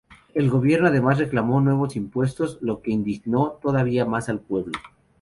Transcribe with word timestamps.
El 0.33 0.49
gobierno 0.49 0.87
además 0.87 1.19
reclamó 1.19 1.61
nuevos 1.61 1.95
impuestos, 1.95 2.57
lo 2.61 2.81
que 2.81 2.89
indignó 2.89 3.59
todavía 3.61 4.03
más 4.03 4.29
al 4.29 4.39
pueblo. 4.39 4.73